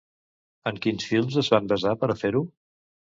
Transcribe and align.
En 0.69 0.79
quins 0.85 1.05
films 1.09 1.37
es 1.41 1.49
van 1.55 1.69
basar 1.73 1.93
per 2.05 2.09
a 2.09 2.17
fer-ho? 2.23 2.43